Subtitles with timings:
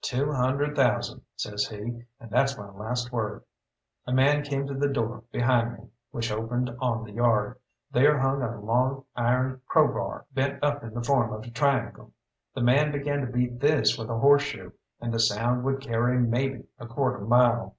[0.00, 3.44] "Two hundred thousand," says he, "and that's my last word."
[4.08, 7.60] A man came to the door behind me, which opened on the yard.
[7.92, 12.10] There hung a long iron crowbar, bent up in the form of a triangle.
[12.56, 16.64] The man began to beat this with a horseshoe, and the sound would carry maybe
[16.80, 17.76] a quarter mile.